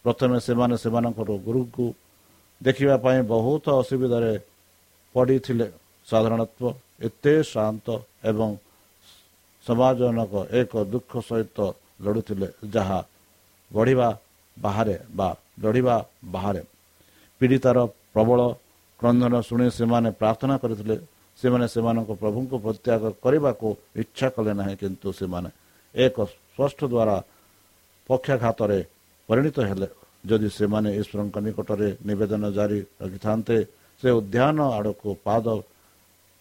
[0.06, 1.86] ପ୍ରଥମେ ସେମାନେ ସେମାନଙ୍କର ଗୁରୁକୁ
[2.62, 4.34] ଦେଖିବା ପାଇଁ ବହୁତ ଅସୁବିଧାରେ
[5.16, 5.68] ପଡ଼ିଥିଲେ।
[6.08, 6.64] ସାଧାରଣତଃ
[7.00, 7.88] ଏତେ ଶାନ୍ତ
[8.30, 8.50] ଏବଂ
[9.66, 11.58] ସମାଜଜନକ ଏକ ଦୁଃଖ ସହିତ
[12.06, 13.00] ଲଢ଼ୁଥିଲେ ଯାହା
[13.72, 14.10] ବଢ଼ିବା
[14.58, 15.30] ବାହାରେ ବା
[15.64, 15.96] ଲଢ଼ିବା
[16.34, 16.62] ବାହାରେ।
[17.42, 17.78] ପୀଡ଼ିତାର
[18.14, 18.40] ପ୍ରବଳ
[19.00, 20.96] କ୍ରନ୍ଧନ ଶୁଣି ସେମାନେ ପ୍ରାର୍ଥନା କରିଥିଲେ
[21.40, 23.68] ସେମାନେ ସେମାନଙ୍କ ପ୍ରଭୁଙ୍କୁ ପ୍ରତ୍ୟାଗ କରିବାକୁ
[24.02, 25.50] ଇଚ୍ଛା କଲେ ନାହିଁ କିନ୍ତୁ ସେମାନେ
[25.96, 27.18] ଏକ ସ୍ପଷ୍ଟ ଦ୍ୱାରା
[28.10, 28.80] ପକ୍ଷାଘାତରେ
[29.30, 29.88] ପରିଣତ ହେଲେ।
[30.28, 33.58] ଯଦି ସେମାନେ ଈଶ୍ୱରଙ୍କ ନିକଟରେ ନିବେଦନ ଜାରି ରଖିଥାନ୍ତେ
[34.02, 35.46] ସେ ଉଦ୍ୟାନ ଆଡ଼କୁ ପାଦ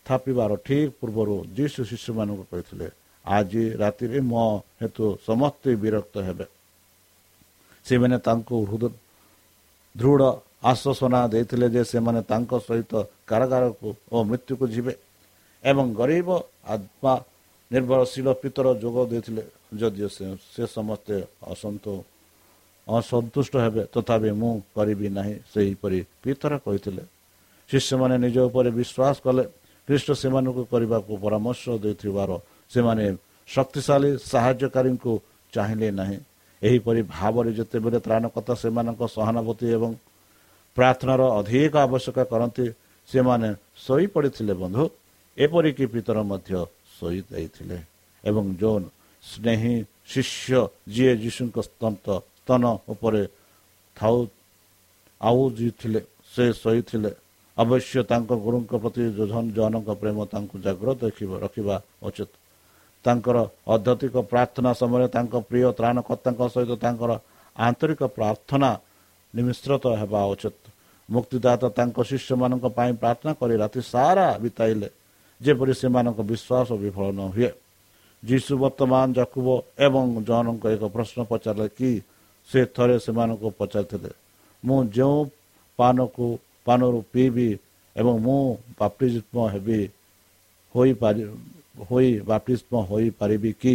[0.06, 2.86] ଥାପିବାର ଠିକ୍ ପୂର୍ବରୁ ଯୀଶୁ ଶିଶୁମାନଙ୍କୁ କହିଥିଲେ
[3.24, 4.44] ଆଜି ରାତିରେ ମୋ
[4.80, 6.46] ହେତୁ ସମସ୍ତେ ବିରକ୍ତ ହେବେ।
[7.86, 8.56] ସେମାନେ ତାଙ୍କୁ
[9.94, 10.22] ଦୃଢ଼
[10.70, 12.92] ଆଶ୍ୱାସନା ଦେଇଥିଲେ ଯେ ସେମାନେ ତାଙ୍କ ସହିତ
[13.30, 14.92] କାରାଗାରକୁ ଓ ମୃତ୍ୟୁକୁ ଯିବେ
[15.64, 16.28] ଏବଂ ଗରିବ
[16.74, 17.14] ଆତ୍ମା
[17.70, 19.42] ନିର୍ଭରଶୀଳ ପିତର ଯୋଗ ଦେଇଥିଲେ।
[19.80, 20.08] ଯଦିଓ
[20.54, 21.16] ସେ ସମସ୍ତେ
[21.52, 21.84] ଅସନ୍ତ
[22.86, 27.02] ଅସନ୍ତୁଷ୍ଟ ହେବେ ତଥାପି ମୁଁ କରିବି ନାହିଁ। ସେହିପରି ପିତର କହିଥିଲେ।
[27.70, 29.44] ଶିଷ୍ୟମାନେ ନିଜ ଉପରେ ବିଶ୍ୱାସ କଲେ
[29.88, 32.30] ଖ୍ରୀଷ୍ଟ ସେମାନଙ୍କୁ କରିବାକୁ ପରାମର୍ଶ ଦେଇଥିବାର
[32.70, 33.04] ସେମାନେ
[33.48, 35.12] ଶକ୍ତିଶାଳୀ ସାହାଯ୍ୟକାରୀଙ୍କୁ
[35.52, 36.18] ଚାହିଁଲେ ନାହିଁ।
[36.62, 39.90] ଏହିପରି ଭାବରେ ଯେତେବେଳେ ତ୍ରାଣକର୍ତ୍ତା ସେମାନଙ୍କ ସହାନୁଭୂତି ଏବଂ
[40.76, 42.66] ପ୍ରାର୍ଥନାର ଅଧିକ ଆବଶ୍ୟକ କରନ୍ତି
[43.08, 43.48] ସେମାନେ
[43.84, 44.84] ଶୋଇପଡ଼ିଥିଲେ ବନ୍ଧୁ।
[45.36, 46.52] ଏପରିକି ପିତର ମଧ୍ୟ
[46.96, 47.78] ଶୋଇ ଦେଇଥିଲେ
[48.24, 48.86] ଏବଂ ଜୋନ୍
[49.24, 49.74] ସ୍ନେହୀ
[50.12, 50.58] ଶିଷ୍ୟ
[50.94, 52.06] ଯିଏ ଯୀଶୁଙ୍କ ସ୍ତନ୍ତ
[52.38, 53.22] ସ୍ତନ ଉପରେ
[53.96, 54.16] ଥାଉ
[55.20, 55.42] ଆଉ
[55.80, 56.00] ଥିଲେ
[56.32, 57.10] ସେ ଶୋଇଥିଲେ।
[57.56, 59.02] ଅବଶ୍ୟ ତାଙ୍କ ଗୁରୁଙ୍କ ପ୍ରତି
[59.56, 61.00] ଜନଙ୍କ ପ୍ରେମ ତାଙ୍କୁ ଜାଗ୍ରତ
[61.44, 62.30] ରଖିବା ଉଚିତ।
[63.04, 63.36] ତାଙ୍କର
[63.74, 67.10] ଅଧ୍ୟତିକ ପ୍ରାର୍ଥନା ସମୟରେ ତାଙ୍କ ପ୍ରିୟ ତ୍ରାଣକର୍ତ୍ତାଙ୍କ ସହିତ ତାଙ୍କର
[67.56, 68.70] ଆନ୍ତରିକ ପ୍ରାର୍ଥନା
[69.34, 70.58] ନିମିଶ୍ରତ ହେବା ଉଚିତ।
[71.08, 74.88] ମୁକ୍ତିଦାତା ତାଙ୍କ ଶିଷ୍ୟମାନଙ୍କ ପାଇଁ ପ୍ରାର୍ଥନା କରି ରାତି ସାରା ବିତାଇଲେ
[75.40, 77.50] ଯେପରି ସେମାନଙ୍କ ବିଶ୍ୱାସ ବିଫଳ ନ ହୁଏ।
[78.22, 79.48] ଯୀଶୁ ବର୍ତ୍ତମାନ ଜକୁବ
[79.86, 81.90] ଏବଂ ଜନଙ୍କ ଏକ ପ୍ରଶ୍ନ ପଚାରିଲେ କି?
[82.50, 84.10] ସେ ଥରେ ସେମାନଙ୍କୁ ପଚାରିଥିଲେ
[84.62, 85.18] ମୁଁ ଯେଉଁ
[85.78, 86.26] ପାନକୁ
[86.66, 87.48] ପାନରୁ ପିଇବି
[87.96, 88.40] ଏବଂ ମୁଁ
[88.78, 89.80] ବାପ୍ତିଷ୍ମ ହେବି
[90.74, 91.22] ହୋଇପାରି
[91.88, 93.74] ହୋଇ ବାପ୍ତିଷ୍ମ ହୋଇପାରିବି କି?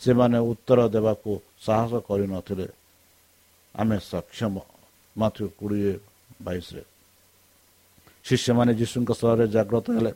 [0.00, 1.30] ସେମାନେ ଉତ୍ତର ଦେବାକୁ
[1.66, 2.66] ସାହସ କରିନଥିଲେ।
[3.74, 4.54] ଆମେ ସକ୍ଷମ
[5.16, 5.94] ମାଥ୍ୟୁ କୋଡ଼ିଏ
[6.46, 6.82] ବାଇଶରେ।
[8.26, 10.12] ଶିଷ୍ୟମାନେ ଯୀଶୁଙ୍କ ସହରରେ ଜାଗ୍ରତ ହେଲେ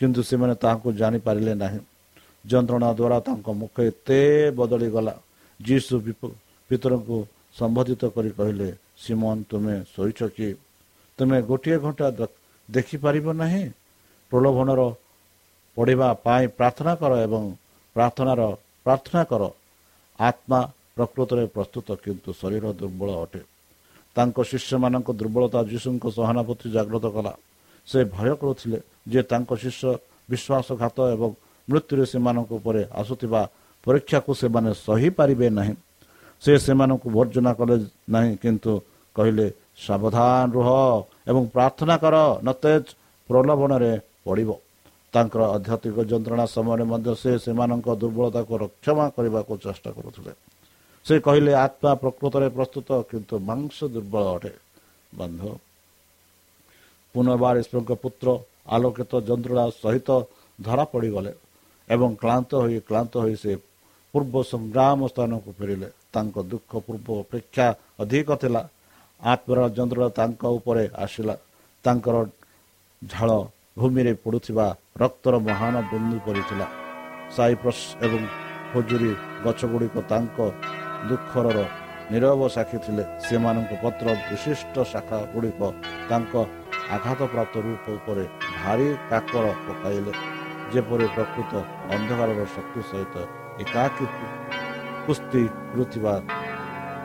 [0.00, 1.80] କିନ୍ତୁ ସେମାନେ ତାହାକୁ ଜାଣିପାରିଲେ ନାହିଁ।
[2.50, 4.20] ଯନ୍ତ୍ରଣା ଦ୍ୱାରା ତାଙ୍କ ମୁଖ ଏତେ
[4.58, 5.14] ବଦଳିଗଲା
[5.60, 5.94] ଯୀଶୁ
[6.70, 7.16] ପିତରଙ୍କୁ
[7.58, 8.68] ସମ୍ବୋଧିତ କରି କହିଲେ
[9.02, 10.48] ସିମନ ତୁମେ ଶୋଇଛ କି?
[11.20, 12.06] ତୁମେ ଗୋଟିଏ ଘଣ୍ଟା
[12.68, 13.64] ଦେଖିପାରିବ ନାହିଁ।
[14.32, 14.80] ପ୍ରଲୋଭନର
[15.76, 17.42] ପଢ଼ିବା ପାଇଁ ପ୍ରାର୍ଥନା କର ଏବଂ
[17.96, 18.40] ପ୍ରାର୍ଥନାର
[18.84, 19.42] ପ୍ରାର୍ଥନା କର।
[20.18, 20.60] ଆତ୍ମା
[20.96, 23.40] ପ୍ରକୃତରେ ପ୍ରସ୍ତୁତ କିନ୍ତୁ ଶରୀର ଦୁର୍ବଳ ଅଟେ।
[24.16, 27.32] ତାଙ୍କ ଶିଷ୍ୟମାନଙ୍କ ଦୁର୍ବଳତା ଯୀଶୁଙ୍କ ସହାନୁଭୂତି ଜାଗ୍ରତ କଲା।
[27.88, 28.78] ସେ ଭୟ କରୁଥିଲେ
[29.12, 29.84] ଯେ ତାଙ୍କ ଶିଷ୍ୟ
[30.30, 31.30] ବିଶ୍ୱାସଘାତ ଏବଂ
[31.68, 33.40] ମୃତ୍ୟୁରେ ସେମାନଙ୍କ ଉପରେ ଆସୁଥିବା
[33.84, 35.74] ପରୀକ୍ଷାକୁ ସେମାନେ ସହିପାରିବେ ନାହିଁ।
[36.42, 37.76] ସେ ସେମାନଙ୍କୁ ବର୍ଜନା କଲେ
[38.14, 38.72] ନାହିଁ କିନ୍ତୁ
[39.16, 39.46] କହିଲେ
[39.86, 40.68] ସାବଧାନ ରୁହ।
[41.26, 42.16] ଏବଂ ପ୍ରାର୍ଥନା କର
[42.48, 42.84] ନତେଜ
[43.28, 43.92] ପ୍ରଲୋଭନରେ
[44.26, 44.50] ପଡ଼ିବ।
[45.14, 50.32] ତାଙ୍କର ଆଧ୍ୟାତ୍ମିକ ଯନ୍ତ୍ରଣା ସମୟରେ ମଧ୍ୟ ସେ ସେମାନଙ୍କ ଦୁର୍ବଳତାକୁ ରକ୍ଷମା କରିବାକୁ ଚେଷ୍ଟା କରୁଥିଲେ।
[51.06, 54.52] ସେ କହିଲେ ଆତ୍ମା ପ୍ରକୃତରେ ପ୍ରସ୍ତୁତ କିନ୍ତୁ ମାଂସ ଦୁର୍ବଳ ଅଟେ।
[55.18, 55.50] ବନ୍ଧୁ
[57.14, 58.28] ପୁନର୍ବାର ଈଶ୍ୱରଙ୍କ ପୁତ୍ର
[58.74, 60.08] ଆଲୋକିତ ଯନ୍ତ୍ରଣା ସହିତ
[60.58, 61.32] ଧରା ପଡ଼ିଗଲେ
[61.88, 63.52] ଏବଂ କ୍ଳାନ୍ତ ହୋଇ କ୍ଳାନ୍ତ ହୋଇ ସେ
[64.14, 67.66] ପୂର୍ବ ସଂଗ୍ରାମ ସ୍ଥାନକୁ ଫେରିଲେ। ତାଙ୍କ ଦୁଃଖ ପୂର୍ବ ଅପେକ୍ଷା
[68.02, 68.62] ଅଧିକ ଥିଲା।
[69.32, 71.34] ଆତ୍ମର ଯନ୍ତ୍ରଣା ତାଙ୍କ ଉପରେ ଆସିଲା।
[71.84, 72.16] ତାଙ୍କର
[73.02, 73.30] ଝାଳ
[73.78, 74.66] ଭୂମିରେ ପଡ଼ୁଥିବା
[75.02, 76.66] ରକ୍ତର ମହାନ ବନ୍ଧୁ କରିଥିଲା
[77.36, 78.22] ସାଇପ୍ରସ୍ ଏବଂ
[78.72, 79.12] ଖଜୁରୀ
[79.44, 80.38] ଗଛଗୁଡ଼ିକ ତାଙ୍କ
[81.08, 81.56] ଦୁଃଖର
[82.12, 85.60] ନିରବ ସାକ୍ଷୀ ଥିଲେ। ସେମାନଙ୍କ ପତ୍ର ବିଶିଷ୍ଟ ଶାଖା ଗୁଡ଼ିକ
[86.10, 86.32] ତାଙ୍କ
[86.96, 88.24] ଆଘାତପ୍ରାପ୍ତ ରୂପ ଉପରେ
[88.60, 90.12] ଭାରି କାକର ପକାଇଲେ।
[90.72, 91.52] ଯେପରି ପ୍ରକୃତ
[91.94, 93.14] ଅନ୍ଧକାରର ଶକ୍ତି ସହିତ
[93.62, 94.04] ଏକାକୀ
[95.06, 96.14] କୁସ୍ତି କରୁଥିବା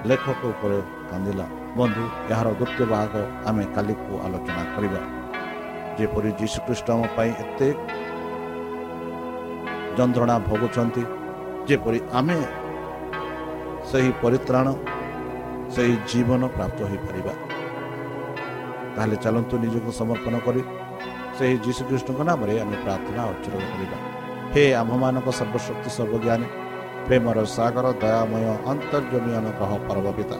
[0.10, 1.46] ଲେଖକ ଉପରେ କାନ୍ଦିଲା।
[1.80, 3.14] ବନ୍ଧୁ ଏହାର ଦ୍ୱିତୀୟ ଭାଗ
[3.50, 5.02] ଆମେ କାଲିକୁ ଆଲୋଚନା କରିବା।
[5.98, 7.68] ଯେପରି ଯୀଶୁଖ୍ରୀଷ୍ଟ ଆମ ପାଇଁ ଏତେ
[9.98, 11.04] ଯନ୍ତ୍ରଣା ଭୋଗୁଛନ୍ତି
[11.68, 12.38] ଯେପରି ଆମେ
[13.90, 14.68] ସେହି ପରିତ୍ରାଣ
[15.74, 17.34] ସେହି ଜୀବନ ପ୍ରାପ୍ତ ହୋଇପାରିବା।
[18.96, 20.62] ତାହେଲେ ଚାଲନ୍ତୁ ନିଜକୁ ସମର୍ପଣ କରି
[21.38, 23.98] ସେହି ଯୀଶୁଖ୍ରୀଷ୍ଟଙ୍କ ନାମରେ ଆମେ ପ୍ରାର୍ଥନା ଅର୍ଚ୍ଚନା କରିବା।
[24.54, 26.48] ହେ ଆମ୍ଭମାନଙ୍କ ସର୍ବଶକ୍ତି ସର୍ବଜ୍ଞାନୀ
[27.08, 30.38] ପ୍ରେମର ସାଗର ଦୟାମୟ ଅନ୍ତର୍ଜମୀ ଅନୁଗ୍ରହ ପର୍ବ ପିତା।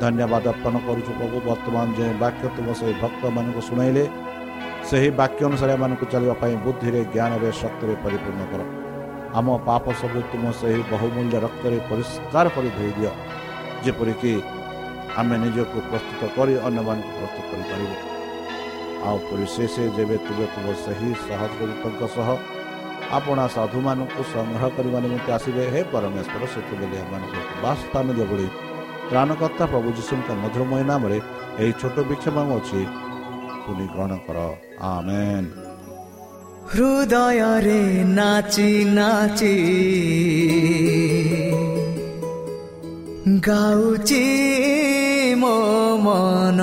[0.00, 4.04] ଧନ୍ୟବାଦ ଅର୍ପଣ କରୁଛୁ ପ୍ରଭୁ। ବର୍ତ୍ତମାନ ଯେଉଁ ବାକ୍ୟ ତୁମ ସେହି ଭକ୍ତମାନଙ୍କୁ ଶୁଣାଇଲେ
[4.88, 8.60] ସେହି ବାକ୍ୟ ଅନୁସାରେ ଏମାନଙ୍କୁ ଚାଲିବା ପାଇଁ ବୁଦ୍ଧିରେ ଜ୍ଞାନରେ ଶକ୍ତିରେ ପରିପୂର୍ଣ୍ଣ କର।
[9.38, 13.12] ଆମ ପାପ ସବୁ ତୁମ ସେହି ବହୁମୂଲ୍ୟ ରକ୍ତରେ ପରିଷ୍କାର କରି ଧୋଇଦିଅ
[13.84, 14.32] ଯେପରିକି
[15.20, 17.96] ଆମେ ନିଜକୁ ପ୍ରସ୍ତୁତ କରି ଅନ୍ୟମାନଙ୍କୁ ପ୍ରସ୍ତୁତ କରିପାରିବୁ।
[19.06, 22.28] ଆଉ ପରିଶେଷ ଯେବେ ତୁମେ ତୁମ ସେହି ସହଦୂତଙ୍କ ସହ
[23.16, 28.46] ଆପଣା ସାଧୁମାନଙ୍କୁ ସଂଗ୍ରହ କରିବା ନିମନ୍ତେ ଆସିବେ ହେ ପରମେଶ୍ୱର ସେତେବେଳେ ଏମାନଙ୍କୁ ବାସସ୍ଥାନ ଦିଅ ଭଳି
[29.10, 31.20] ତ୍ରାଣକର୍ତ୍ତା ପ୍ରଭୁ ଯୀଶୁଙ୍କ ମଧୁରମୟ ନାମରେ
[31.58, 32.86] ଏହି ଛୋଟ ବିକ୍ଷମ ଅଛି
[33.66, 35.46] ଶୁଣି ଗ୍ରହଣ କର। ଆମେନ୍।
[36.72, 39.56] ହୃଦୟରେ ନାଚି ନାଚି
[43.26, 44.24] ଗାଉଛି
[45.34, 45.56] ମୋ
[45.96, 46.60] ମନ।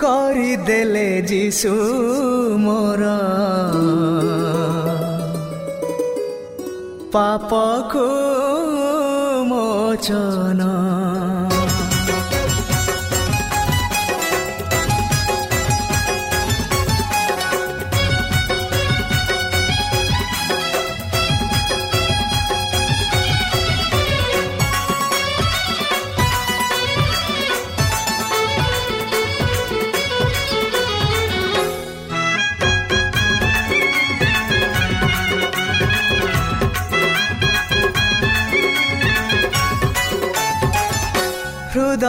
[0.00, 1.74] କରିଦେଲେ ଯିଶୁ
[2.58, 3.04] ମୋର।
[7.12, 8.25] ପାପକୁ
[9.98, 10.95] ମୋଚନ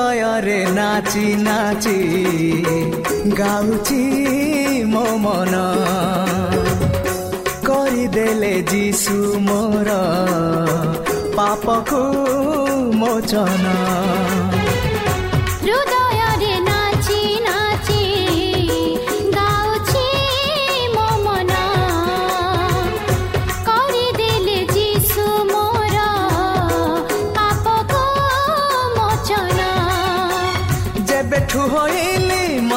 [0.09, 1.95] ହୃଦୟରେ ନାଚି ନାଚି
[3.39, 4.03] ଗାଉଛି
[4.91, 5.53] ମୋ ମନ
[7.67, 9.17] କରିଦେଲେ ଯୀଶୁ
[9.47, 9.97] ମୋର
[11.35, 12.01] ପାପକୁ
[13.01, 13.65] ମୋଚନ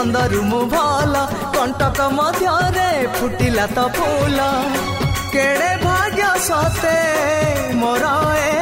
[0.01, 1.15] ମନ୍ଦରୁ ମୁଁ ଭଲ।
[1.55, 4.39] କଣ୍ଟକ ମଧ୍ୟରେ ଫୁଟିଲା ତ ଫୁଲ।
[5.33, 7.01] କେଡ଼େ ଭାଗ୍ୟ ସତେ
[7.81, 8.05] ମୋର
[8.37, 8.55] ଏ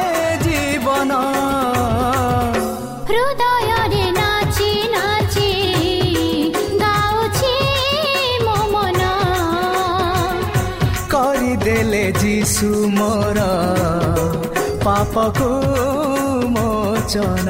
[0.43, 1.11] ଜୀବନ।
[3.09, 5.49] ହୃଦୟରେ ନାଚି ନାଚି
[6.83, 7.55] ଗାଉଛି
[8.45, 9.01] ମୋ ମନ।
[11.13, 13.39] କରିଦେଲେ ଯୀଶୁ ମୋର
[14.85, 15.49] ପାପକୁ
[16.57, 17.49] ମୋଚନ।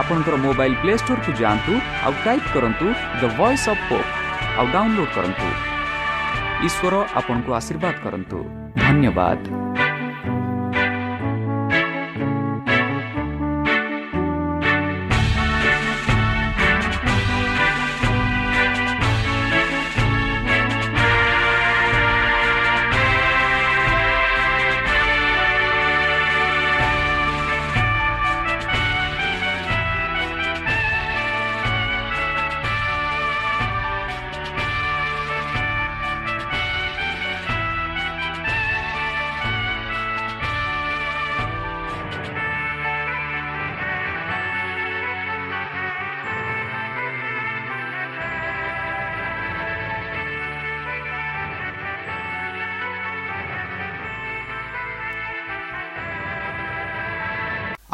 [0.00, 1.72] ଆପଣଙ୍କର ମୋବାଇଲ୍ ପ୍ଲେ ଷ୍ଟୋରକୁ ଯାଆନ୍ତୁ
[2.06, 2.86] ଆଉ ଟାଇପ୍ କରନ୍ତୁ
[3.20, 4.10] ଦ ଭଏସ୍ ଅଫ୍ ପୋପ୍
[4.58, 5.48] ଆଉ ଡାଉନଲୋଡ୍ କରନ୍ତୁ।
[6.66, 8.38] ଈଶ୍ୱର ଆପଣଙ୍କୁ ଆଶୀର୍ବାଦ କରନ୍ତୁ।
[8.84, 9.40] ଧନ୍ୟବାଦ।